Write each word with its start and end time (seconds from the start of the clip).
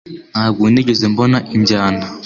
Ntabwo 0.31 0.63
nigeze 0.71 1.05
mbona 1.13 1.37
injyana 1.55 2.03